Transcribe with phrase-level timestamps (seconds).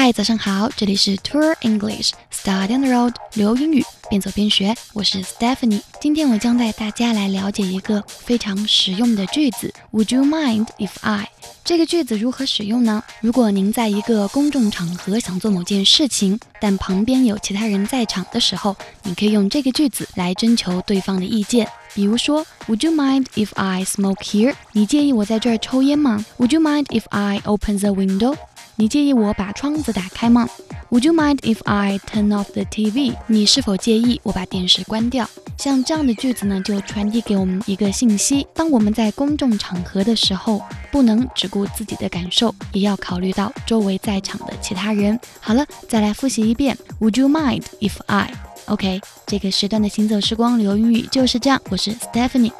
[0.00, 5.80] 嗨，早上好，这里是 Tour English Study on the Road 留英语边走边学，我是 Stephanie。
[6.00, 11.28] 今天我将带大家来了解一个非常实用的句子，Would you mind if I？
[11.64, 13.02] 这个句子如何使用呢？
[13.20, 21.68] 如果您在一个公众场合想做某件事情，但旁边有其他人在场的时候，你可以用这个句子来征求对方的意见。
[21.92, 24.54] 比如说，Would you mind if I smoke here？
[24.70, 28.36] 你介意我在这儿抽烟吗？Would you mind if I open the window？
[28.80, 30.48] 你介意我把窗子打开吗
[30.90, 33.12] ？Would you mind if I turn off the TV？
[33.26, 35.28] 你是否介意我把电视关掉？
[35.56, 45.18] 像这样的句子呢，就传递给我们一个信息：当我们在公众场合的时候，不能只顾自己的感受，也要考虑到周围在场的其他人。
[45.40, 51.60] 好了，再来复习一遍：Would you mind if I？OK，这个时段的行走时光旅游英语就是这样。
[51.68, 52.52] 我是 Stephanie。